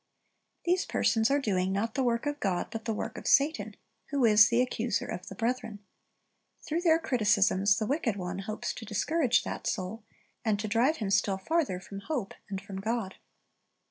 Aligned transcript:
These 0.65 0.87
persons 0.87 1.29
are 1.29 1.37
doing, 1.37 1.71
not 1.71 1.93
the 1.93 2.01
work 2.01 2.25
of 2.25 2.39
God, 2.39 2.71
but 2.71 2.85
the 2.85 2.93
work 2.95 3.19
of 3.19 3.27
Satan, 3.27 3.75
w4io 4.11 4.29
is 4.31 4.49
the 4.49 4.59
accuser 4.59 5.05
of 5.05 5.27
the 5.27 5.35
brethren. 5.35 5.77
Through 6.63 6.81
their 6.81 6.97
criticisms 6.97 7.77
the 7.77 7.85
wicked 7.85 8.15
one 8.15 8.39
hopes 8.39 8.73
to 8.73 8.83
discourage 8.85 9.43
that 9.43 9.67
soul, 9.67 10.03
and 10.43 10.59
to 10.59 10.67
drive 10.67 10.97
him 10.97 11.11
still 11.11 11.37
farther 11.37 11.79
from 11.79 11.99
hope 11.99 12.33
and 12.49 12.59
from 12.59 12.77
God. 12.81 13.17